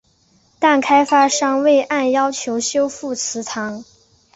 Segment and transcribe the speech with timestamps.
[0.57, 3.83] 但开发商未按要求修复祠堂。